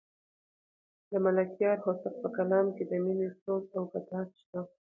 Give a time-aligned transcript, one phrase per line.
[1.09, 4.59] د ملکیار هوتک په کلام کې د مینې سوز او ګداز شته.